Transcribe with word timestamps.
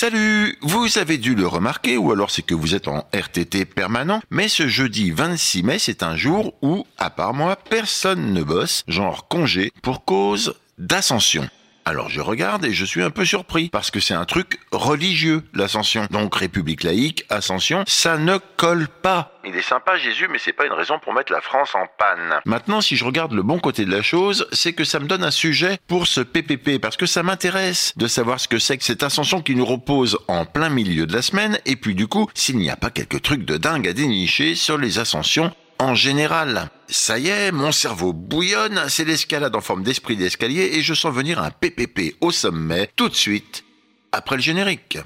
Salut 0.00 0.56
Vous 0.62 0.96
avez 0.98 1.18
dû 1.18 1.34
le 1.34 1.48
remarquer, 1.48 1.96
ou 1.96 2.12
alors 2.12 2.30
c'est 2.30 2.42
que 2.42 2.54
vous 2.54 2.76
êtes 2.76 2.86
en 2.86 3.04
RTT 3.12 3.64
permanent, 3.64 4.20
mais 4.30 4.46
ce 4.46 4.68
jeudi 4.68 5.10
26 5.10 5.64
mai, 5.64 5.80
c'est 5.80 6.04
un 6.04 6.14
jour 6.14 6.54
où, 6.62 6.86
à 6.98 7.10
part 7.10 7.34
moi, 7.34 7.56
personne 7.56 8.32
ne 8.32 8.44
bosse, 8.44 8.84
genre 8.86 9.26
congé, 9.26 9.72
pour 9.82 10.04
cause 10.04 10.54
d'ascension. 10.78 11.48
Alors 11.88 12.10
je 12.10 12.20
regarde 12.20 12.66
et 12.66 12.74
je 12.74 12.84
suis 12.84 13.02
un 13.02 13.08
peu 13.08 13.24
surpris 13.24 13.70
parce 13.70 13.90
que 13.90 13.98
c'est 13.98 14.12
un 14.12 14.26
truc 14.26 14.60
religieux, 14.72 15.42
l'ascension. 15.54 16.06
Donc 16.10 16.34
République 16.34 16.82
laïque, 16.82 17.24
ascension, 17.30 17.82
ça 17.86 18.18
ne 18.18 18.36
colle 18.58 18.88
pas. 18.88 19.32
Il 19.46 19.56
est 19.56 19.62
sympa 19.62 19.96
Jésus, 19.96 20.28
mais 20.30 20.36
c'est 20.38 20.52
pas 20.52 20.66
une 20.66 20.74
raison 20.74 20.98
pour 20.98 21.14
mettre 21.14 21.32
la 21.32 21.40
France 21.40 21.74
en 21.74 21.86
panne. 21.98 22.40
Maintenant, 22.44 22.82
si 22.82 22.96
je 22.96 23.06
regarde 23.06 23.32
le 23.32 23.42
bon 23.42 23.58
côté 23.58 23.86
de 23.86 23.90
la 23.90 24.02
chose, 24.02 24.46
c'est 24.52 24.74
que 24.74 24.84
ça 24.84 25.00
me 25.00 25.06
donne 25.06 25.24
un 25.24 25.30
sujet 25.30 25.78
pour 25.86 26.06
ce 26.06 26.20
PPP 26.20 26.78
parce 26.78 26.98
que 26.98 27.06
ça 27.06 27.22
m'intéresse 27.22 27.94
de 27.96 28.06
savoir 28.06 28.38
ce 28.38 28.48
que 28.48 28.58
c'est 28.58 28.76
que 28.76 28.84
cette 28.84 29.02
ascension 29.02 29.40
qui 29.40 29.54
nous 29.54 29.64
repose 29.64 30.18
en 30.28 30.44
plein 30.44 30.68
milieu 30.68 31.06
de 31.06 31.14
la 31.14 31.22
semaine 31.22 31.58
et 31.64 31.76
puis 31.76 31.94
du 31.94 32.06
coup, 32.06 32.28
s'il 32.34 32.58
n'y 32.58 32.68
a 32.68 32.76
pas 32.76 32.90
quelques 32.90 33.22
trucs 33.22 33.46
de 33.46 33.56
dingue 33.56 33.88
à 33.88 33.94
dénicher 33.94 34.56
sur 34.56 34.76
les 34.76 34.98
ascensions 34.98 35.54
en 35.78 35.94
général. 35.94 36.70
Ça 36.88 37.18
y 37.18 37.28
est, 37.28 37.52
mon 37.52 37.72
cerveau 37.72 38.12
bouillonne, 38.12 38.82
c'est 38.88 39.04
l'escalade 39.04 39.54
en 39.54 39.60
forme 39.60 39.82
d'esprit 39.82 40.16
d'escalier 40.16 40.70
et 40.74 40.82
je 40.82 40.94
sens 40.94 41.14
venir 41.14 41.42
un 41.42 41.50
PPP 41.50 42.16
au 42.20 42.30
sommet 42.30 42.90
tout 42.96 43.08
de 43.08 43.14
suite 43.14 43.64
après 44.12 44.36
le 44.36 44.42
générique. 44.42 44.98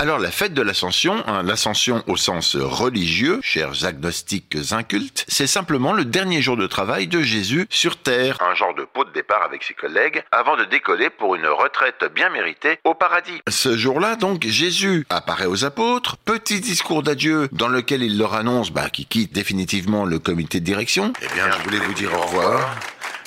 Alors 0.00 0.18
la 0.18 0.30
fête 0.30 0.54
de 0.54 0.62
l'ascension, 0.62 1.22
hein, 1.26 1.42
l'ascension 1.42 2.02
au 2.06 2.16
sens 2.16 2.56
religieux, 2.56 3.38
chers 3.42 3.84
agnostiques 3.84 4.56
incultes, 4.70 5.26
c'est 5.28 5.46
simplement 5.46 5.92
le 5.92 6.06
dernier 6.06 6.40
jour 6.40 6.56
de 6.56 6.66
travail 6.66 7.06
de 7.06 7.20
Jésus 7.20 7.66
sur 7.68 7.98
terre, 7.98 8.38
un 8.40 8.54
genre 8.54 8.74
de 8.74 8.84
pot 8.84 9.04
de 9.04 9.10
départ 9.10 9.42
avec 9.42 9.62
ses 9.62 9.74
collègues, 9.74 10.22
avant 10.32 10.56
de 10.56 10.64
décoller 10.64 11.10
pour 11.10 11.34
une 11.34 11.46
retraite 11.46 12.02
bien 12.14 12.30
méritée 12.30 12.78
au 12.84 12.94
paradis. 12.94 13.42
Ce 13.46 13.76
jour-là 13.76 14.16
donc, 14.16 14.46
Jésus 14.46 15.04
apparaît 15.10 15.44
aux 15.44 15.66
apôtres, 15.66 16.16
petit 16.16 16.60
discours 16.60 17.02
d'adieu 17.02 17.50
dans 17.52 17.68
lequel 17.68 18.02
il 18.02 18.16
leur 18.16 18.32
annonce 18.32 18.70
bah, 18.70 18.88
qu'il 18.88 19.06
quitte 19.06 19.34
définitivement 19.34 20.06
le 20.06 20.18
comité 20.18 20.60
de 20.60 20.64
direction. 20.64 21.12
Eh 21.20 21.34
bien, 21.34 21.50
je 21.50 21.62
voulais 21.62 21.76
vous 21.78 21.92
dire 21.92 22.10
au 22.14 22.22
revoir. 22.22 22.74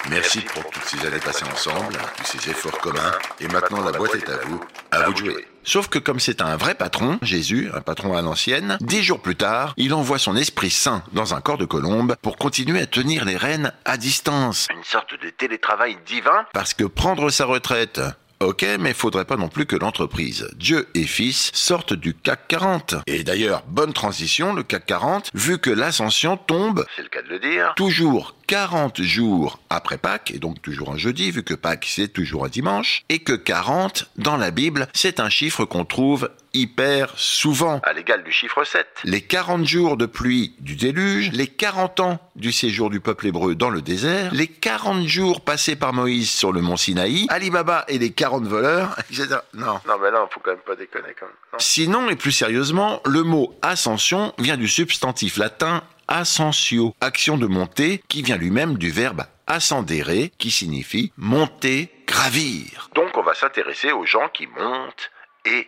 Merci 0.09 0.41
pour 0.41 0.69
toutes 0.69 0.83
ces 0.83 1.05
années 1.07 1.19
passées 1.19 1.45
ensemble, 1.45 1.97
tous 2.17 2.37
ces 2.37 2.49
efforts 2.49 2.77
communs. 2.79 3.11
Et 3.39 3.47
maintenant, 3.47 3.83
la 3.83 3.91
boîte 3.91 4.15
est 4.15 4.29
à 4.29 4.37
vous. 4.45 4.61
À 4.91 5.03
vous 5.03 5.13
de 5.13 5.17
jouer. 5.17 5.47
Sauf 5.65 5.87
que 5.87 5.97
comme 5.97 6.19
c'est 6.19 6.41
un 6.41 6.57
vrai 6.57 6.75
patron, 6.75 7.19
Jésus, 7.21 7.69
un 7.73 7.79
patron 7.79 8.17
à 8.17 8.21
l'ancienne, 8.21 8.77
dix 8.81 9.01
jours 9.01 9.21
plus 9.21 9.37
tard, 9.37 9.73
il 9.77 9.93
envoie 9.93 10.19
son 10.19 10.35
Esprit 10.35 10.69
Saint 10.69 11.03
dans 11.13 11.33
un 11.33 11.39
corps 11.39 11.57
de 11.57 11.65
colombe 11.65 12.17
pour 12.21 12.35
continuer 12.35 12.81
à 12.81 12.85
tenir 12.85 13.23
les 13.23 13.37
rênes 13.37 13.71
à 13.85 13.95
distance. 13.95 14.67
Une 14.75 14.83
sorte 14.83 15.13
de 15.21 15.29
télétravail 15.29 15.97
divin. 16.05 16.45
Parce 16.53 16.73
que 16.73 16.83
prendre 16.83 17.29
sa 17.29 17.45
retraite, 17.45 18.01
Ok, 18.43 18.65
mais 18.77 18.93
faudrait 18.93 19.23
pas 19.23 19.37
non 19.37 19.47
plus 19.47 19.65
que 19.65 19.77
l'entreprise 19.77 20.49
Dieu 20.57 20.89
et 20.95 21.05
Fils 21.05 21.49
sortent 21.53 21.93
du 21.93 22.13
CAC 22.13 22.49
40. 22.49 22.95
Et 23.07 23.23
d'ailleurs, 23.23 23.63
bonne 23.67 23.93
transition, 23.93 24.53
le 24.53 24.63
CAC 24.63 24.85
40, 24.85 25.29
vu 25.33 25.59
que 25.59 25.69
l'ascension 25.69 26.35
tombe, 26.35 26.85
c'est 26.97 27.03
le 27.03 27.07
cas 27.07 27.21
de 27.21 27.29
le 27.29 27.39
dire, 27.39 27.73
toujours 27.77 28.35
40 28.47 29.01
jours 29.01 29.59
après 29.69 29.97
Pâques, 29.97 30.31
et 30.31 30.39
donc 30.39 30.61
toujours 30.61 30.91
un 30.91 30.97
jeudi, 30.97 31.31
vu 31.31 31.43
que 31.43 31.53
Pâques 31.53 31.87
c'est 31.89 32.09
toujours 32.09 32.43
un 32.43 32.49
dimanche, 32.49 33.03
et 33.07 33.19
que 33.19 33.33
40, 33.33 34.09
dans 34.17 34.35
la 34.35 34.51
Bible, 34.51 34.87
c'est 34.93 35.21
un 35.21 35.29
chiffre 35.29 35.63
qu'on 35.63 35.85
trouve 35.85 36.29
hyper 36.53 37.13
souvent, 37.17 37.79
à 37.83 37.93
l'égal 37.93 38.23
du 38.23 38.31
chiffre 38.31 38.63
7. 38.63 38.87
Les 39.03 39.21
40 39.21 39.65
jours 39.65 39.97
de 39.97 40.05
pluie 40.05 40.55
du 40.59 40.75
déluge, 40.75 41.31
les 41.31 41.47
40 41.47 41.99
ans 41.99 42.19
du 42.35 42.51
séjour 42.51 42.89
du 42.89 42.99
peuple 42.99 43.27
hébreu 43.27 43.55
dans 43.55 43.69
le 43.69 43.81
désert, 43.81 44.33
les 44.33 44.47
40 44.47 45.07
jours 45.07 45.41
passés 45.41 45.75
par 45.75 45.93
Moïse 45.93 46.29
sur 46.29 46.51
le 46.51 46.61
mont 46.61 46.77
Sinaï, 46.77 47.25
Ali 47.29 47.49
Baba 47.49 47.85
et 47.87 47.97
les 47.97 48.11
40 48.11 48.45
voleurs, 48.45 48.95
etc. 49.11 49.37
Non. 49.53 49.79
Non, 49.87 49.97
mais 50.01 50.11
non, 50.11 50.27
faut 50.29 50.39
quand 50.39 50.51
même 50.51 50.59
pas 50.59 50.75
déconner 50.75 51.15
quand 51.19 51.25
même. 51.25 51.59
Sinon, 51.59 52.09
et 52.09 52.15
plus 52.15 52.31
sérieusement, 52.31 53.01
le 53.05 53.23
mot 53.23 53.57
ascension 53.61 54.33
vient 54.37 54.57
du 54.57 54.67
substantif 54.67 55.37
latin 55.37 55.83
ascensio, 56.07 56.95
action 57.01 57.37
de 57.37 57.47
monter, 57.47 58.03
qui 58.07 58.21
vient 58.21 58.37
lui-même 58.37 58.77
du 58.77 58.91
verbe 58.91 59.23
ascendere, 59.47 60.29
qui 60.37 60.51
signifie 60.51 61.11
monter, 61.17 61.89
gravir. 62.07 62.89
Donc 62.95 63.17
on 63.17 63.23
va 63.23 63.33
s'intéresser 63.33 63.91
aux 63.91 64.05
gens 64.05 64.29
qui 64.29 64.47
montent 64.47 65.11
et 65.45 65.67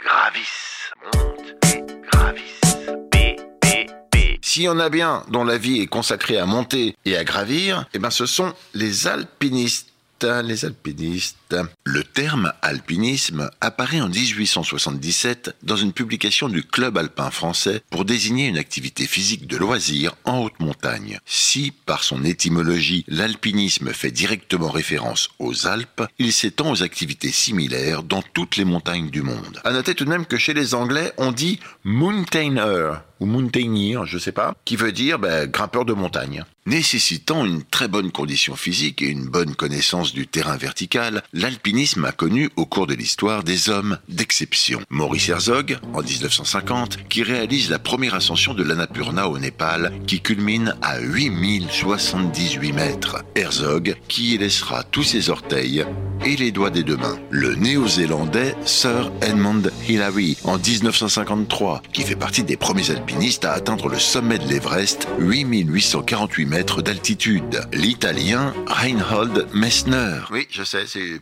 gravissent. 0.00 0.90
Montent 1.04 1.54
et 1.74 1.84
gravissent. 2.10 2.76
P, 3.10 3.36
P, 3.60 3.86
P. 4.10 4.38
S'il 4.42 4.62
y 4.62 4.68
en 4.68 4.78
a 4.78 4.88
bien 4.88 5.24
dont 5.28 5.44
la 5.44 5.58
vie 5.58 5.80
est 5.80 5.86
consacrée 5.86 6.38
à 6.38 6.46
monter 6.46 6.94
et 7.04 7.16
à 7.16 7.24
gravir, 7.24 7.86
eh 7.94 7.98
ben 7.98 8.10
ce 8.10 8.26
sont 8.26 8.54
les 8.74 9.06
alpinistes 9.06 9.92
les 10.24 10.64
alpinistes. 10.64 11.56
Le 11.84 12.02
terme 12.02 12.52
alpinisme 12.62 13.50
apparaît 13.60 14.00
en 14.00 14.08
1877 14.08 15.56
dans 15.62 15.76
une 15.76 15.92
publication 15.92 16.48
du 16.48 16.62
Club 16.62 16.96
alpin 16.96 17.30
français 17.30 17.82
pour 17.90 18.04
désigner 18.04 18.46
une 18.46 18.58
activité 18.58 19.06
physique 19.06 19.46
de 19.46 19.56
loisir 19.56 20.14
en 20.24 20.40
haute 20.40 20.58
montagne. 20.60 21.18
Si, 21.26 21.72
par 21.84 22.02
son 22.02 22.24
étymologie, 22.24 23.04
l'alpinisme 23.08 23.92
fait 23.92 24.10
directement 24.10 24.70
référence 24.70 25.28
aux 25.38 25.66
Alpes, 25.66 26.02
il 26.18 26.32
s'étend 26.32 26.70
aux 26.70 26.82
activités 26.82 27.30
similaires 27.30 28.02
dans 28.02 28.22
toutes 28.22 28.56
les 28.56 28.64
montagnes 28.64 29.10
du 29.10 29.22
monde. 29.22 29.60
À 29.64 29.72
noter 29.72 29.94
tout 29.94 30.04
de 30.04 30.10
même 30.10 30.26
que 30.26 30.38
chez 30.38 30.54
les 30.54 30.74
Anglais, 30.74 31.12
on 31.18 31.32
dit 31.32 31.60
mountainer 31.84 32.92
ou 33.20 33.26
mountaineer, 33.26 34.04
je 34.06 34.18
sais 34.18 34.32
pas, 34.32 34.54
qui 34.64 34.76
veut 34.76 34.92
dire 34.92 35.18
ben, 35.18 35.46
grimpeur 35.46 35.84
de 35.84 35.92
montagne. 35.92 36.44
Nécessitant 36.66 37.44
une 37.44 37.62
très 37.62 37.86
bonne 37.86 38.10
condition 38.10 38.56
physique 38.56 39.00
et 39.00 39.08
une 39.08 39.28
bonne 39.28 39.54
connaissance 39.54 40.12
du 40.12 40.26
terrain 40.26 40.56
vertical, 40.56 41.22
l'alpinisme 41.32 42.04
a 42.04 42.10
connu 42.10 42.50
au 42.56 42.66
cours 42.66 42.88
de 42.88 42.94
l'histoire 42.94 43.44
des 43.44 43.68
hommes 43.68 43.98
d'exception. 44.08 44.80
Maurice 44.90 45.28
Herzog, 45.28 45.78
en 45.94 46.02
1950, 46.02 47.08
qui 47.08 47.22
réalise 47.22 47.70
la 47.70 47.78
première 47.78 48.16
ascension 48.16 48.52
de 48.52 48.64
l'Annapurna 48.64 49.28
au 49.28 49.38
Népal, 49.38 49.92
qui 50.08 50.20
culmine 50.20 50.74
à 50.82 50.98
8078 50.98 52.72
mètres. 52.72 53.24
Herzog, 53.36 53.94
qui 54.08 54.34
y 54.34 54.38
laissera 54.38 54.82
tous 54.82 55.04
ses 55.04 55.30
orteils 55.30 55.84
et 56.24 56.34
les 56.34 56.50
doigts 56.50 56.70
des 56.70 56.82
deux 56.82 56.96
mains. 56.96 57.18
Le 57.30 57.54
néo-zélandais 57.54 58.56
Sir 58.64 59.12
Edmund 59.22 59.72
Hillary, 59.88 60.36
en 60.42 60.58
1953, 60.58 61.82
qui 61.92 62.02
fait 62.02 62.16
partie 62.16 62.42
des 62.42 62.56
premiers 62.56 62.90
alpinistes 62.90 63.05
à 63.44 63.52
atteindre 63.52 63.88
le 63.88 63.98
sommet 63.98 64.38
de 64.38 64.48
l'Everest, 64.48 65.06
8848 65.18 66.46
mètres 66.46 66.82
d'altitude. 66.82 67.62
L'italien 67.72 68.52
Reinhold 68.66 69.46
Messner. 69.54 70.20
Oui, 70.30 70.46
je 70.50 70.64
sais, 70.64 70.86
c'est... 70.86 71.20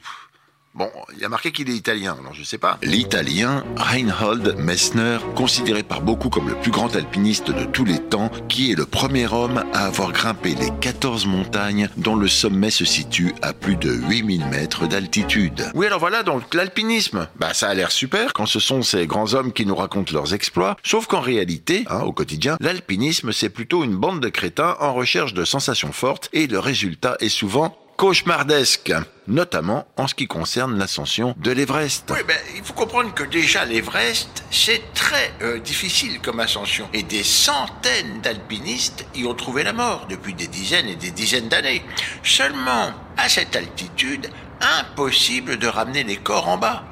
Bon, 0.76 0.90
il 1.14 1.20
y 1.20 1.24
a 1.24 1.28
marqué 1.28 1.52
qu'il 1.52 1.70
est 1.70 1.74
italien, 1.76 2.16
alors 2.18 2.34
je 2.34 2.42
sais 2.42 2.58
pas. 2.58 2.78
L'italien 2.82 3.62
Reinhold 3.76 4.56
Messner, 4.58 5.18
considéré 5.36 5.84
par 5.84 6.00
beaucoup 6.00 6.30
comme 6.30 6.48
le 6.48 6.56
plus 6.56 6.72
grand 6.72 6.96
alpiniste 6.96 7.52
de 7.52 7.64
tous 7.64 7.84
les 7.84 8.00
temps, 8.00 8.28
qui 8.48 8.72
est 8.72 8.74
le 8.74 8.84
premier 8.84 9.32
homme 9.32 9.62
à 9.72 9.86
avoir 9.86 10.10
grimpé 10.10 10.56
les 10.56 10.70
14 10.80 11.26
montagnes 11.26 11.88
dont 11.96 12.16
le 12.16 12.26
sommet 12.26 12.70
se 12.70 12.84
situe 12.84 13.36
à 13.40 13.52
plus 13.52 13.76
de 13.76 13.92
8000 13.92 14.46
mètres 14.46 14.88
d'altitude. 14.88 15.70
Oui, 15.76 15.86
alors 15.86 16.00
voilà, 16.00 16.24
donc 16.24 16.52
l'alpinisme, 16.52 17.28
bah 17.36 17.54
ça 17.54 17.68
a 17.68 17.74
l'air 17.74 17.92
super 17.92 18.32
quand 18.32 18.46
ce 18.46 18.58
sont 18.58 18.82
ces 18.82 19.06
grands 19.06 19.34
hommes 19.34 19.52
qui 19.52 19.66
nous 19.66 19.76
racontent 19.76 20.12
leurs 20.12 20.34
exploits, 20.34 20.76
sauf 20.82 21.06
qu'en 21.06 21.20
réalité, 21.20 21.84
hein, 21.88 22.00
au 22.00 22.10
quotidien, 22.10 22.56
l'alpinisme 22.58 23.30
c'est 23.30 23.48
plutôt 23.48 23.84
une 23.84 23.94
bande 23.94 24.18
de 24.18 24.28
crétins 24.28 24.76
en 24.80 24.92
recherche 24.92 25.34
de 25.34 25.44
sensations 25.44 25.92
fortes 25.92 26.30
et 26.32 26.48
le 26.48 26.58
résultat 26.58 27.16
est 27.20 27.28
souvent 27.28 27.78
cauchemardesque, 27.96 28.92
notamment 29.26 29.86
en 29.96 30.06
ce 30.06 30.14
qui 30.14 30.26
concerne 30.26 30.78
l'ascension 30.78 31.34
de 31.38 31.50
l'Everest. 31.50 32.10
Oui, 32.10 32.20
ben, 32.26 32.36
il 32.56 32.62
faut 32.62 32.72
comprendre 32.72 33.12
que 33.14 33.24
déjà 33.24 33.64
l'Everest, 33.64 34.44
c'est 34.50 34.92
très 34.94 35.32
euh, 35.42 35.58
difficile 35.60 36.20
comme 36.20 36.40
ascension. 36.40 36.88
Et 36.92 37.02
des 37.02 37.22
centaines 37.22 38.20
d'alpinistes 38.22 39.06
y 39.14 39.24
ont 39.24 39.34
trouvé 39.34 39.62
la 39.62 39.72
mort 39.72 40.06
depuis 40.08 40.34
des 40.34 40.48
dizaines 40.48 40.88
et 40.88 40.96
des 40.96 41.10
dizaines 41.10 41.48
d'années. 41.48 41.84
Seulement, 42.22 42.92
à 43.16 43.28
cette 43.28 43.56
altitude, 43.56 44.30
impossible 44.60 45.58
de 45.58 45.66
ramener 45.66 46.04
les 46.04 46.16
corps 46.16 46.48
en 46.48 46.58
bas. 46.58 46.84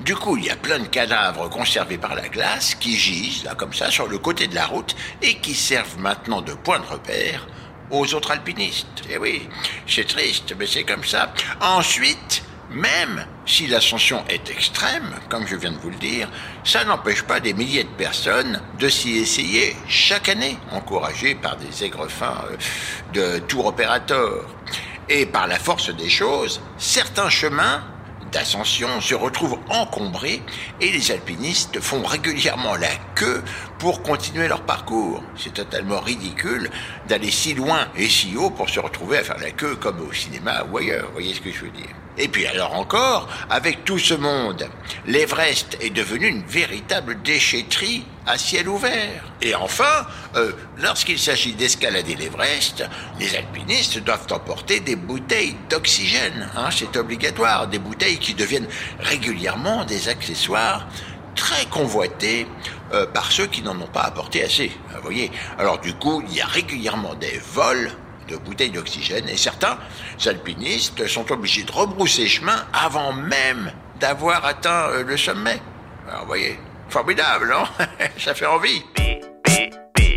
Du 0.00 0.14
coup, 0.14 0.36
il 0.36 0.44
y 0.44 0.50
a 0.50 0.56
plein 0.56 0.78
de 0.78 0.86
cadavres 0.86 1.48
conservés 1.48 1.98
par 1.98 2.14
la 2.14 2.28
glace 2.28 2.74
qui 2.74 2.96
gisent, 2.96 3.44
là, 3.44 3.54
comme 3.54 3.72
ça, 3.72 3.90
sur 3.90 4.06
le 4.06 4.18
côté 4.18 4.46
de 4.46 4.54
la 4.54 4.66
route 4.66 4.94
et 5.22 5.38
qui 5.38 5.54
servent 5.54 5.98
maintenant 5.98 6.40
de 6.40 6.54
point 6.54 6.78
de 6.78 6.86
repère 6.86 7.46
aux 7.92 8.14
autres 8.14 8.32
alpinistes. 8.32 9.04
Eh 9.08 9.18
oui, 9.18 9.48
c'est 9.86 10.06
triste, 10.06 10.54
mais 10.58 10.66
c'est 10.66 10.82
comme 10.82 11.04
ça. 11.04 11.32
Ensuite, 11.60 12.42
même 12.70 13.26
si 13.44 13.66
l'ascension 13.66 14.24
est 14.28 14.50
extrême, 14.50 15.14
comme 15.28 15.46
je 15.46 15.56
viens 15.56 15.72
de 15.72 15.78
vous 15.78 15.90
le 15.90 15.96
dire, 15.96 16.28
ça 16.64 16.84
n'empêche 16.84 17.22
pas 17.22 17.38
des 17.38 17.52
milliers 17.52 17.84
de 17.84 17.88
personnes 17.90 18.60
de 18.78 18.88
s'y 18.88 19.18
essayer 19.18 19.76
chaque 19.88 20.30
année, 20.30 20.56
encouragées 20.70 21.34
par 21.34 21.56
des 21.56 21.84
aigrefins 21.84 22.44
euh, 22.50 22.56
de 23.12 23.38
tour 23.40 23.66
opérateur. 23.66 24.46
Et 25.08 25.26
par 25.26 25.46
la 25.46 25.58
force 25.58 25.94
des 25.94 26.08
choses, 26.08 26.62
certains 26.78 27.28
chemins 27.28 27.82
d'ascension 28.32 29.00
se 29.00 29.14
retrouvent 29.14 29.58
encombrés 29.68 30.42
et 30.80 30.90
les 30.90 31.10
alpinistes 31.10 31.80
font 31.80 32.02
régulièrement 32.02 32.76
la 32.76 32.88
queue 33.14 33.42
pour 33.82 34.00
continuer 34.00 34.46
leur 34.46 34.62
parcours. 34.62 35.24
C'est 35.36 35.54
totalement 35.54 35.98
ridicule 35.98 36.70
d'aller 37.08 37.32
si 37.32 37.52
loin 37.52 37.88
et 37.96 38.08
si 38.08 38.36
haut 38.36 38.50
pour 38.50 38.70
se 38.70 38.78
retrouver 38.78 39.18
à 39.18 39.24
faire 39.24 39.40
la 39.40 39.50
queue 39.50 39.74
comme 39.74 40.00
au 40.08 40.12
cinéma 40.12 40.64
ou 40.70 40.78
ailleurs. 40.78 41.06
Vous 41.06 41.14
voyez 41.14 41.34
ce 41.34 41.40
que 41.40 41.50
je 41.50 41.64
veux 41.64 41.70
dire? 41.70 41.90
Et 42.16 42.28
puis 42.28 42.46
alors 42.46 42.74
encore, 42.74 43.28
avec 43.50 43.84
tout 43.84 43.98
ce 43.98 44.14
monde, 44.14 44.68
l'Everest 45.06 45.78
est 45.80 45.90
devenu 45.90 46.28
une 46.28 46.44
véritable 46.44 47.22
déchetterie 47.22 48.04
à 48.24 48.38
ciel 48.38 48.68
ouvert. 48.68 49.24
Et 49.40 49.56
enfin, 49.56 50.06
euh, 50.36 50.52
lorsqu'il 50.78 51.18
s'agit 51.18 51.54
d'escalader 51.54 52.14
l'Everest, 52.14 52.84
les 53.18 53.34
alpinistes 53.34 53.98
doivent 53.98 54.28
emporter 54.30 54.78
des 54.78 54.94
bouteilles 54.94 55.56
d'oxygène. 55.68 56.48
Hein, 56.56 56.68
c'est 56.70 56.96
obligatoire, 56.96 57.66
des 57.66 57.80
bouteilles 57.80 58.18
qui 58.18 58.34
deviennent 58.34 58.68
régulièrement 59.00 59.84
des 59.84 60.08
accessoires 60.08 60.86
très 61.42 61.66
convoités 61.66 62.46
euh, 62.92 63.04
par 63.04 63.32
ceux 63.32 63.46
qui 63.46 63.62
n'en 63.62 63.78
ont 63.80 63.88
pas 63.88 64.02
apporté 64.02 64.44
assez. 64.44 64.70
Vous 64.94 65.02
voyez 65.02 65.28
Alors 65.58 65.80
du 65.80 65.92
coup, 65.92 66.22
il 66.28 66.36
y 66.36 66.40
a 66.40 66.46
régulièrement 66.46 67.14
des 67.14 67.40
vols 67.52 67.90
de 68.28 68.36
bouteilles 68.36 68.70
d'oxygène 68.70 69.28
et 69.28 69.36
certains 69.36 69.76
alpinistes 70.24 71.08
sont 71.08 71.32
obligés 71.32 71.64
de 71.64 71.72
rebrousser 71.72 72.28
chemin 72.28 72.64
avant 72.72 73.12
même 73.12 73.72
d'avoir 73.98 74.44
atteint 74.46 74.86
euh, 74.90 75.02
le 75.02 75.16
sommet. 75.16 75.60
Alors, 76.06 76.20
vous 76.20 76.26
voyez, 76.28 76.60
formidable, 76.88 77.48
non? 77.50 77.64
Ça 78.18 78.34
fait 78.34 78.46
envie. 78.46 78.84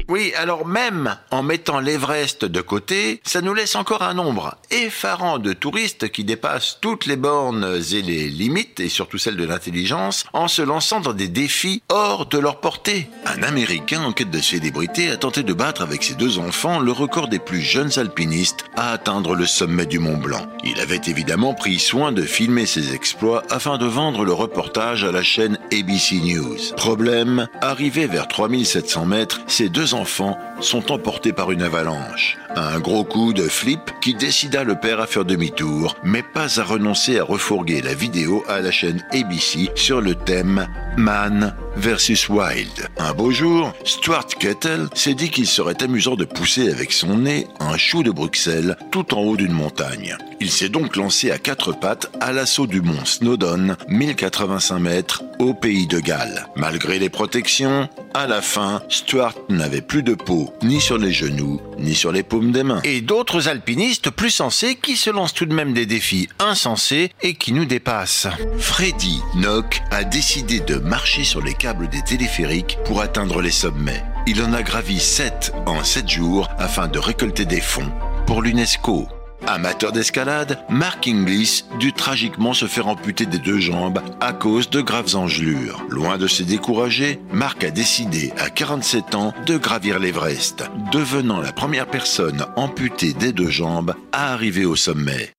Oui, 0.07 0.34
alors 0.38 0.68
même 0.68 1.18
en 1.31 1.42
mettant 1.42 1.80
l'Everest 1.80 2.46
de 2.46 2.62
côté, 2.62 3.22
ça 3.24 3.42
nous 3.42 3.56
laisse 3.56 3.75
encore 3.75 4.04
un 4.04 4.13
nombre 4.13 4.56
effarant 4.69 5.40
de 5.40 5.54
touristes 5.54 6.10
qui 6.10 6.24
dépassent 6.24 6.78
toutes 6.80 7.07
les 7.07 7.16
bornes 7.16 7.80
et 7.92 8.02
les 8.04 8.30
limites, 8.30 8.80
et 8.80 8.90
surtout 8.90 9.18
celles 9.18 9.36
de 9.36 9.46
l'intelligence, 9.46 10.25
en 10.34 10.48
se 10.48 10.62
lançant 10.62 11.00
dans 11.00 11.13
des 11.13 11.28
défis 11.28 11.81
hors 11.90 12.28
de 12.28 12.38
leur 12.38 12.60
portée. 12.60 13.10
Un 13.25 13.42
Américain 13.42 14.04
en 14.04 14.12
quête 14.12 14.30
de 14.30 14.42
célébrité 14.42 15.10
a 15.10 15.18
tenté 15.18 15.42
de 15.42 15.54
battre 15.54 15.81
avec 15.81 16.04
ses 16.04 16.13
deux 16.13 16.38
enfants 16.38 16.80
le 16.80 16.92
record 16.92 17.28
des 17.28 17.40
plus 17.40 17.62
jeunes 17.62 17.98
alpinistes 17.98 18.66
à 18.75 18.92
atteindre 18.92 19.34
le 19.34 19.48
sommet 19.48 19.88
du 19.88 19.98
Mont 19.98 20.18
Blanc. 20.18 20.46
Il 20.63 20.80
avait 20.81 21.02
évidemment 21.07 21.56
pris 21.56 21.80
soin 21.80 22.12
de 22.12 22.22
filmer 22.22 22.68
ses 22.68 22.94
exploits 22.94 23.44
afin 23.50 23.80
de 23.80 23.88
vendre 23.88 24.24
le 24.24 24.34
reportage 24.34 25.04
à 25.04 25.12
la 25.12 25.24
chaîne 25.24 25.57
ABC 25.74 26.18
News. 26.22 26.57
Problème, 26.78 27.48
arrivé 27.62 28.06
vers 28.06 28.28
3700 28.28 29.06
mètres, 29.06 29.42
ces 29.48 29.69
deux 29.69 29.94
enfants 29.95 30.38
sont 30.62 30.92
emportés 30.92 31.33
par 31.33 31.51
une 31.51 31.62
avalanche. 31.62 32.38
Un 32.56 32.80
gros 32.80 33.03
coup 33.03 33.33
de 33.33 33.47
flip 33.47 33.80
qui 34.01 34.13
décida 34.13 34.63
le 34.63 34.75
père 34.75 35.00
à 35.00 35.07
faire 35.07 35.25
demi-tour, 35.25 35.95
mais 36.03 36.24
pas 36.24 36.59
à 36.59 36.63
renoncer 36.63 37.19
à 37.19 37.24
refourguer 37.24 37.81
la 37.81 37.94
vidéo 37.94 38.44
à 38.47 38.62
la 38.62 38.71
chaîne 38.71 39.03
ABC 39.12 39.71
sur 39.75 40.01
le 40.01 40.15
thème 40.15 40.68
Man 40.97 41.53
versus 41.75 42.30
Wild. 42.30 42.88
Un 42.97 43.13
beau 43.13 43.31
jour, 43.31 43.74
Stuart 43.83 44.27
Kettle 44.27 44.88
s'est 44.94 45.13
dit 45.13 45.30
qu'il 45.30 45.47
serait 45.47 45.81
amusant 45.83 46.15
de 46.15 46.25
pousser 46.25 46.71
avec 46.71 46.94
son 46.94 47.18
nez 47.18 47.47
un 47.59 47.77
chou 47.77 48.03
de 48.03 48.12
Bruxelles 48.12 48.77
tout 48.92 49.13
en 49.13 49.21
haut 49.21 49.38
d'une 49.38 49.51
montagne. 49.51 50.18
Il 50.39 50.51
s'est 50.51 50.69
donc 50.69 50.95
lancé 50.95 51.31
à 51.31 51.38
quatre 51.38 51.74
pattes 51.74 52.12
à 52.19 52.31
l'assaut 52.31 52.68
du 52.68 52.81
mont 52.81 53.03
Snowdon, 53.06 53.75
1085 53.89 54.80
mètres, 54.80 55.24
au 55.39 55.53
pays 55.53 55.88
de 55.88 56.00
Galles. 56.00 56.47
Malgré 56.56 57.00
les 57.00 57.09
protections, 57.09 57.89
à 58.13 58.27
la 58.27 58.42
fin, 58.42 58.81
Stuart 58.89 59.36
n'avait 59.50 59.81
plus 59.87 60.03
de 60.03 60.13
peau, 60.13 60.53
ni 60.63 60.81
sur 60.81 60.97
les 60.97 61.11
genoux, 61.11 61.61
ni 61.79 61.95
sur 61.95 62.11
les 62.11 62.23
paumes 62.23 62.51
des 62.51 62.63
mains. 62.63 62.81
Et 62.83 63.01
d'autres 63.01 63.47
alpinistes 63.47 64.09
plus 64.09 64.31
sensés 64.31 64.75
qui 64.75 64.95
se 64.95 65.09
lancent 65.09 65.33
tout 65.33 65.45
de 65.45 65.53
même 65.53 65.73
des 65.73 65.85
défis 65.85 66.29
insensés 66.39 67.11
et 67.21 67.35
qui 67.35 67.53
nous 67.53 67.65
dépassent. 67.65 68.27
Freddy 68.57 69.21
Nock 69.35 69.81
a 69.91 70.03
décidé 70.03 70.59
de 70.59 70.75
marcher 70.75 71.23
sur 71.23 71.41
les 71.41 71.53
câbles 71.53 71.89
des 71.89 72.01
téléphériques 72.01 72.77
pour 72.85 73.01
atteindre 73.01 73.41
les 73.41 73.51
sommets. 73.51 74.03
Il 74.27 74.41
en 74.41 74.53
a 74.53 74.63
gravi 74.63 74.99
7 74.99 75.53
en 75.65 75.83
7 75.83 76.09
jours 76.09 76.49
afin 76.57 76.87
de 76.87 76.99
récolter 76.99 77.45
des 77.45 77.61
fonds 77.61 77.91
pour 78.25 78.41
l'UNESCO. 78.41 79.07
Amateur 79.47 79.91
d'escalade, 79.91 80.59
Mark 80.69 81.07
Inglis 81.07 81.65
dut 81.79 81.93
tragiquement 81.93 82.53
se 82.53 82.65
faire 82.65 82.87
amputer 82.87 83.25
des 83.25 83.37
deux 83.37 83.59
jambes 83.59 84.01
à 84.19 84.33
cause 84.33 84.69
de 84.69 84.81
graves 84.81 85.15
engelures. 85.15 85.85
Loin 85.89 86.17
de 86.17 86.27
se 86.27 86.43
décourager, 86.43 87.19
Mark 87.31 87.63
a 87.63 87.71
décidé 87.71 88.33
à 88.37 88.49
47 88.49 89.15
ans 89.15 89.33
de 89.45 89.57
gravir 89.57 89.99
l'Everest, 89.99 90.63
devenant 90.91 91.41
la 91.41 91.51
première 91.51 91.87
personne 91.87 92.45
amputée 92.55 93.13
des 93.13 93.33
deux 93.33 93.49
jambes 93.49 93.93
à 94.11 94.33
arriver 94.33 94.65
au 94.65 94.75
sommet. 94.75 95.34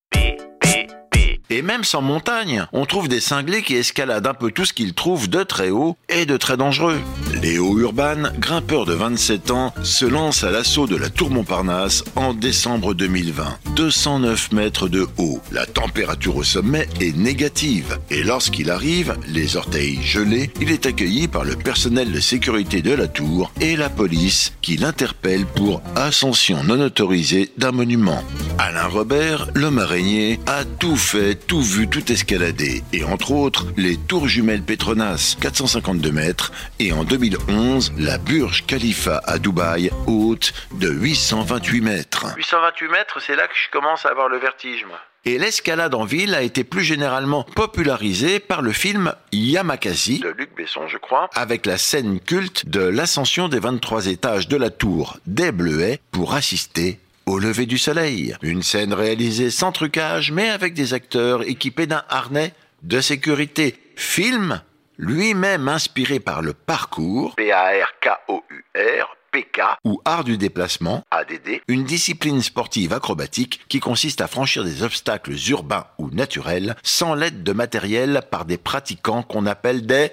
Et 1.49 1.63
même 1.63 1.85
sans 1.85 2.03
montagne, 2.03 2.67
on 2.73 2.87
trouve 2.87 3.09
des 3.09 3.21
cinglés 3.21 3.63
qui 3.63 3.77
escaladent 3.77 4.27
un 4.27 4.35
peu 4.35 4.51
tout 4.51 4.65
ce 4.65 4.73
qu'ils 4.73 4.95
trouvent 4.95 5.29
de 5.29 5.45
très 5.45 5.71
haut 5.71 5.97
et 6.09 6.27
de 6.27 6.37
très 6.37 6.57
dangereux. 6.57 6.99
Léo 7.41 7.79
Urban, 7.79 8.31
grimpeur 8.39 8.85
de 8.85 8.95
27 8.95 9.53
ans, 9.53 9.73
se 9.85 10.07
lance 10.07 10.43
à 10.43 10.51
l'assaut 10.51 10.89
de 10.89 10.97
la 10.97 11.09
Tour 11.09 11.31
Montparnasse 11.31 12.03
en 12.17 12.35
décembre 12.35 12.95
2020. 12.95 13.59
209 13.77 14.53
mètres 14.53 14.89
de 14.89 15.07
haut. 15.19 15.41
La 15.53 15.67
température 15.67 16.37
au 16.37 16.43
sommet 16.43 16.89
est 17.01 17.17
négative. 17.17 17.99
Et 18.11 18.25
lorsqu'il 18.25 18.71
arrive, 18.71 19.17
les 19.29 19.57
orteils 19.57 20.03
gelés, 20.03 20.51
il 20.61 20.73
est 20.73 20.87
accueilli 20.87 21.29
par 21.29 21.45
le 21.45 21.55
personnel 21.55 22.11
de 22.11 22.21
sécurité 22.21 22.83
de 22.83 22.93
la 22.93 23.07
tour 23.07 23.53
et 23.61 23.77
la 23.77 23.91
police 23.91 24.53
qui 24.63 24.77
l'interpelle 24.77 25.47
pour 25.47 25.81
ascension 25.95 26.65
non 26.65 26.81
autorisée 26.81 27.53
d'un 27.57 27.73
monument. 27.73 28.25
Alain 28.59 28.89
Robert, 28.89 29.49
l'homme 29.55 29.79
araignée, 29.79 30.41
a 30.47 30.65
tout 30.65 30.97
fait 30.97 31.36
tout 31.37 31.63
vu, 31.63 31.89
tout 31.89 32.11
escaladé, 32.11 32.83
et 32.93 33.05
entre 33.05 33.33
autres 33.33 33.67
les 33.77 33.97
tours 33.97 34.29
jumelles 34.29 34.63
Petronas 34.63 35.37
452 35.41 36.11
mètres, 36.11 36.53
et 36.79 36.93
en 36.93 37.05
2011 37.05 37.93
la 37.99 38.19
Burj 38.19 38.65
Khalifa 38.67 39.23
à 39.25 39.39
Dubaï, 39.39 39.91
haute 40.07 40.53
de 40.73 40.91
828 40.91 41.81
mètres. 41.81 42.27
828 42.37 42.89
mètres, 42.89 43.21
c'est 43.21 43.37
là 43.37 43.47
que 43.47 43.55
je 43.55 43.71
commence 43.71 44.07
à 44.07 44.11
avoir 44.11 44.29
le 44.29 44.39
vertige, 44.39 44.85
moi. 44.87 44.99
Et 45.27 45.39
l'escalade 45.39 45.93
en 45.97 46.05
ville 46.05 46.37
a 46.37 46.43
été 46.43 46.63
plus 46.63 46.85
généralement 46.85 47.43
popularisée 47.43 48.39
par 48.39 48.63
le 48.63 48.71
film 48.71 49.13
Yamakasi 49.33 50.21
de 50.21 50.29
Luc 50.29 50.51
Besson, 50.57 50.87
je 50.87 50.99
crois, 50.99 51.29
avec 51.35 51.67
la 51.67 51.79
scène 51.79 52.21
culte 52.21 52.69
de 52.69 52.81
l'ascension 52.81 53.49
des 53.49 53.59
23 53.59 54.07
étages 54.07 54.47
de 54.47 54.57
la 54.57 54.71
tour 54.71 55.19
des 55.27 55.51
Bleuets 55.51 55.99
pour 56.13 56.35
assister 56.35 57.01
au 57.27 57.39
lever 57.39 57.67
du 57.67 57.79
soleil. 57.79 58.35
Une 58.43 58.63
scène 58.63 58.93
réalisée 58.93 59.51
sans 59.51 59.73
trucage, 59.73 60.33
mais 60.33 60.49
avec 60.49 60.75
des 60.75 60.95
acteurs 60.95 61.43
équipés 61.43 61.87
d'un 61.87 62.05
harnais 62.09 62.55
de 62.83 63.01
sécurité. 63.01 63.79
Film 63.97 64.63
lui-même 64.99 65.69
inspiré 65.69 66.21
par 66.21 66.41
le 66.41 66.55
parcours, 66.55 67.35
P-A-R-K-O-U-R, 67.37 69.17
PK, 69.31 69.61
ou 69.85 70.01
art 70.05 70.25
du 70.25 70.39
déplacement, 70.39 71.05
ADD, 71.11 71.61
une 71.69 71.85
discipline 71.85 72.41
sportive 72.41 72.95
acrobatique 72.95 73.61
qui 73.69 73.81
consiste 73.81 74.21
à 74.21 74.27
franchir 74.27 74.65
des 74.65 74.83
obstacles 74.83 75.35
urbains 75.49 75.87
ou 75.99 76.11
naturels 76.11 76.77
sans 76.83 77.15
l'aide 77.15 77.43
de 77.43 77.53
matériel 77.53 78.23
par 78.31 78.47
des 78.47 78.57
pratiquants 78.57 79.23
qu'on 79.23 79.47
appelle 79.47 79.85
des 79.87 80.11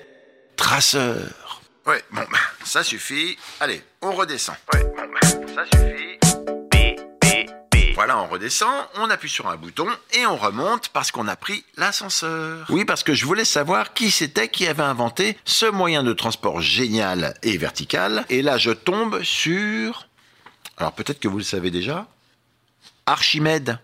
traceurs. 0.58 1.62
Ouais, 1.86 2.04
bon, 2.12 2.22
bah, 2.32 2.40
ça 2.64 2.84
suffit. 2.84 3.38
Allez, 3.60 3.82
on 4.02 4.12
redescend. 4.14 4.56
Ouais, 4.74 4.84
bon, 4.84 5.04
bah, 5.14 5.28
ça 5.54 5.66
suffit. 5.78 6.23
Voilà, 7.96 8.18
on 8.18 8.28
redescend, 8.28 8.74
on 8.96 9.12
appuie 9.12 9.30
sur 9.30 9.48
un 9.48 9.56
bouton 9.56 9.88
et 10.14 10.26
on 10.26 10.36
remonte 10.36 10.90
parce 10.90 11.12
qu'on 11.12 11.28
a 11.28 11.36
pris 11.36 11.64
l'ascenseur. 11.78 12.66
Oui, 12.70 12.86
parce 12.86 13.04
que 13.04 13.14
je 13.14 13.24
voulais 13.24 13.46
savoir 13.46 13.94
qui 13.94 14.10
c'était 14.10 14.48
qui 14.48 14.66
avait 14.66 14.82
inventé 14.82 15.38
ce 15.46 15.68
moyen 15.68 16.02
de 16.02 16.12
transport 16.12 16.60
génial 16.60 17.36
et 17.44 17.56
vertical. 17.56 18.26
Et 18.30 18.42
là, 18.42 18.58
je 18.58 18.72
tombe 18.72 19.22
sur... 19.22 20.08
Alors 20.78 20.94
peut-être 20.94 21.20
que 21.20 21.28
vous 21.28 21.38
le 21.38 21.44
savez 21.44 21.70
déjà. 21.70 22.08
Archimède. 23.06 23.78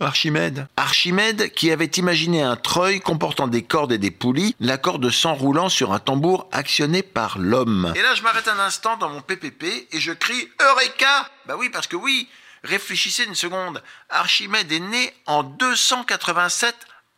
Archimède. 0.00 0.66
Archimède 0.78 1.52
qui 1.52 1.70
avait 1.70 1.84
imaginé 1.84 2.40
un 2.40 2.56
treuil 2.56 3.00
comportant 3.00 3.46
des 3.46 3.62
cordes 3.62 3.92
et 3.92 3.98
des 3.98 4.10
poulies, 4.10 4.56
la 4.58 4.78
corde 4.78 5.10
s'enroulant 5.10 5.68
sur 5.68 5.92
un 5.92 5.98
tambour 5.98 6.48
actionné 6.50 7.02
par 7.02 7.38
l'homme. 7.38 7.92
Et 7.94 8.00
là, 8.00 8.14
je 8.14 8.22
m'arrête 8.22 8.48
un 8.48 8.58
instant 8.60 8.96
dans 8.96 9.10
mon 9.10 9.20
PPP 9.20 9.64
et 9.92 10.00
je 10.00 10.12
crie 10.12 10.48
Eureka 10.62 11.28
Bah 11.46 11.56
oui, 11.58 11.68
parce 11.68 11.88
que 11.88 11.96
oui, 11.96 12.28
réfléchissez 12.68 13.24
une 13.24 13.34
seconde. 13.34 13.82
Archimède 14.08 14.70
est 14.70 14.80
né 14.80 15.14
en 15.26 15.42
287 15.42 16.76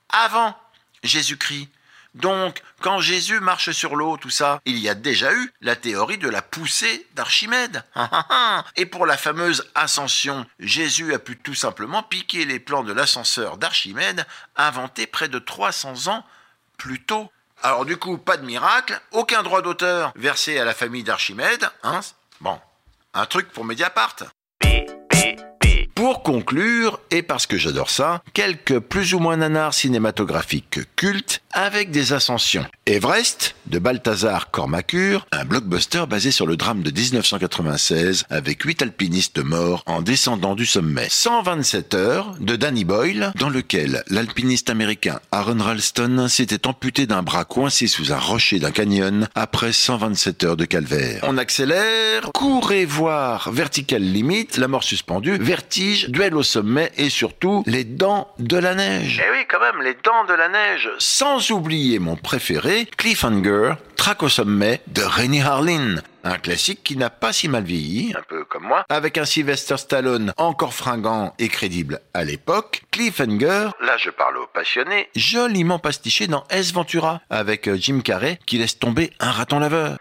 avant 0.08 0.56
Jésus-Christ. 1.02 1.68
Donc, 2.14 2.62
quand 2.80 2.98
Jésus 2.98 3.38
marche 3.38 3.70
sur 3.70 3.94
l'eau, 3.94 4.16
tout 4.16 4.30
ça, 4.30 4.60
il 4.64 4.78
y 4.78 4.88
a 4.88 4.94
déjà 4.94 5.32
eu 5.32 5.52
la 5.60 5.76
théorie 5.76 6.18
de 6.18 6.28
la 6.28 6.42
poussée 6.42 7.06
d'Archimède. 7.14 7.84
Et 8.76 8.86
pour 8.86 9.06
la 9.06 9.16
fameuse 9.16 9.70
ascension, 9.76 10.44
Jésus 10.58 11.14
a 11.14 11.20
pu 11.20 11.36
tout 11.36 11.54
simplement 11.54 12.02
piquer 12.02 12.44
les 12.44 12.58
plans 12.58 12.82
de 12.82 12.92
l'ascenseur 12.92 13.58
d'Archimède, 13.58 14.26
inventé 14.56 15.06
près 15.06 15.28
de 15.28 15.38
300 15.38 16.08
ans 16.08 16.24
plus 16.78 17.00
tôt. 17.00 17.30
Alors 17.62 17.84
du 17.84 17.96
coup, 17.96 18.18
pas 18.18 18.38
de 18.38 18.46
miracle, 18.46 19.00
aucun 19.12 19.42
droit 19.42 19.62
d'auteur 19.62 20.12
versé 20.16 20.58
à 20.58 20.64
la 20.64 20.74
famille 20.74 21.04
d'Archimède, 21.04 21.68
hein 21.82 22.00
Bon, 22.40 22.58
un 23.12 23.26
truc 23.26 23.52
pour 23.52 23.64
Mediapart. 23.64 24.16
Pour 26.00 26.22
conclure, 26.22 26.98
et 27.10 27.20
parce 27.20 27.46
que 27.46 27.58
j'adore 27.58 27.90
ça, 27.90 28.22
quelques 28.32 28.78
plus 28.78 29.12
ou 29.12 29.18
moins 29.18 29.36
nanars 29.36 29.74
cinématographiques 29.74 30.80
cultes 30.96 31.42
avec 31.52 31.90
des 31.90 32.14
ascensions. 32.14 32.64
Everest, 32.86 33.54
de 33.66 33.78
Balthazar 33.78 34.50
Cormacur, 34.50 35.26
un 35.30 35.44
blockbuster 35.44 36.04
basé 36.08 36.30
sur 36.30 36.46
le 36.46 36.56
drame 36.56 36.82
de 36.82 36.90
1996 36.90 38.24
avec 38.30 38.62
8 38.62 38.80
alpinistes 38.80 39.44
morts 39.44 39.82
en 39.84 40.00
descendant 40.00 40.54
du 40.54 40.64
sommet. 40.64 41.06
127 41.10 41.94
heures 41.94 42.34
de 42.40 42.56
Danny 42.56 42.84
Boyle, 42.84 43.32
dans 43.38 43.50
lequel 43.50 44.02
l'alpiniste 44.08 44.70
américain 44.70 45.20
Aaron 45.32 45.62
Ralston 45.62 46.28
s'était 46.28 46.66
amputé 46.66 47.06
d'un 47.06 47.22
bras 47.22 47.44
coincé 47.44 47.88
sous 47.88 48.10
un 48.10 48.18
rocher 48.18 48.58
d'un 48.58 48.70
canyon 48.70 49.28
après 49.34 49.74
127 49.74 50.44
heures 50.44 50.56
de 50.56 50.64
calvaire. 50.64 51.20
On 51.24 51.36
accélère, 51.36 52.30
courez 52.32 52.86
voir 52.86 53.52
Vertical 53.52 54.02
Limit, 54.02 54.48
la 54.56 54.66
mort 54.66 54.82
suspendue, 54.82 55.36
vertige, 55.36 55.89
duel 56.08 56.34
au 56.36 56.42
sommet 56.42 56.90
et 56.96 57.10
surtout 57.10 57.62
les 57.66 57.84
dents 57.84 58.28
de 58.38 58.56
la 58.56 58.74
neige. 58.74 59.22
Eh 59.24 59.30
oui, 59.30 59.44
quand 59.48 59.60
même, 59.60 59.82
les 59.82 59.94
dents 60.04 60.24
de 60.28 60.34
la 60.34 60.48
neige. 60.48 60.88
Sans 60.98 61.50
oublier 61.50 61.98
mon 61.98 62.16
préféré, 62.16 62.86
Cliffhanger, 62.96 63.72
traque 63.96 64.22
au 64.22 64.28
sommet 64.28 64.80
de 64.88 65.02
Rennie 65.02 65.40
Harlin. 65.42 65.96
Un 66.22 66.36
classique 66.36 66.82
qui 66.84 66.96
n'a 66.98 67.08
pas 67.08 67.32
si 67.32 67.48
mal 67.48 67.64
vieilli, 67.64 68.12
Un 68.14 68.22
peu 68.28 68.44
comme 68.44 68.64
moi. 68.64 68.84
avec 68.90 69.16
un 69.16 69.24
Sylvester 69.24 69.78
Stallone 69.78 70.34
encore 70.36 70.74
fringant 70.74 71.32
et 71.38 71.48
crédible 71.48 72.00
à 72.12 72.24
l'époque, 72.24 72.82
Cliffhanger, 72.90 73.70
Là, 73.80 73.96
je 73.98 74.10
parle 74.10 74.36
aux 74.36 74.46
passionnés. 74.46 75.08
joliment 75.16 75.78
pastiché 75.78 76.26
dans 76.26 76.44
S 76.50 76.74
Ventura, 76.74 77.22
avec 77.30 77.74
Jim 77.76 78.00
Carrey 78.04 78.38
qui 78.46 78.58
laisse 78.58 78.78
tomber 78.78 79.10
un 79.18 79.30
raton 79.30 79.58
laveur. 79.60 79.96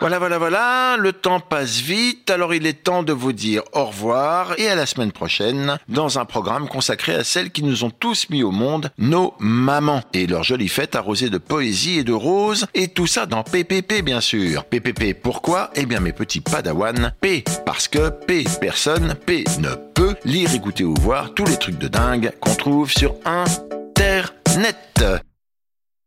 Voilà, 0.00 0.18
voilà, 0.18 0.38
voilà, 0.38 0.96
le 0.98 1.12
temps 1.12 1.40
passe 1.40 1.80
vite, 1.80 2.30
alors 2.30 2.54
il 2.54 2.66
est 2.66 2.84
temps 2.84 3.02
de 3.02 3.12
vous 3.12 3.32
dire 3.32 3.62
au 3.72 3.84
revoir 3.84 4.58
et 4.58 4.68
à 4.68 4.74
la 4.74 4.86
semaine 4.86 5.12
prochaine 5.12 5.78
dans 5.88 6.18
un 6.18 6.24
programme 6.24 6.68
consacré 6.68 7.14
à 7.14 7.24
celles 7.24 7.50
qui 7.50 7.62
nous 7.62 7.84
ont 7.84 7.90
tous 7.90 8.28
mis 8.30 8.42
au 8.42 8.50
monde, 8.50 8.90
nos 8.98 9.34
mamans, 9.38 10.02
et 10.12 10.26
leurs 10.26 10.44
jolies 10.44 10.68
fêtes 10.68 10.94
arrosées 10.94 11.30
de 11.30 11.38
poésie 11.38 11.98
et 11.98 12.04
de 12.04 12.12
roses, 12.12 12.66
et 12.74 12.88
tout 12.88 13.06
ça 13.06 13.26
dans 13.26 13.42
PPP 13.42 14.02
bien 14.02 14.20
sûr. 14.20 14.64
PPP 14.64 15.14
pourquoi? 15.20 15.70
Eh 15.74 15.86
bien 15.86 16.00
mes 16.00 16.12
petits 16.12 16.40
padawans, 16.40 17.12
P 17.20 17.44
parce 17.66 17.88
que 17.88 18.10
P 18.10 18.44
personne, 18.60 19.14
P 19.14 19.44
ne 19.60 19.74
peut 19.94 20.16
lire, 20.24 20.54
écouter 20.54 20.84
ou 20.84 20.94
voir 20.94 21.34
tous 21.34 21.44
les 21.44 21.56
trucs 21.56 21.78
de 21.78 21.88
dingue 21.88 22.32
qu'on 22.40 22.54
trouve 22.54 22.90
sur 22.90 23.14
Internet. 23.24 25.04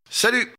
Salut 0.09 0.54